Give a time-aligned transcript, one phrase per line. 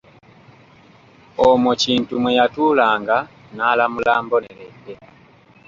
[1.47, 3.17] Omwo kintu mwe yatuulanga
[3.55, 4.93] n’alamula mboneredde.